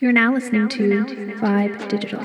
[0.00, 1.04] You're now listening to
[1.42, 2.20] Vibe Digital.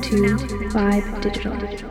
[0.00, 0.36] To
[0.72, 1.89] Vibe Digital.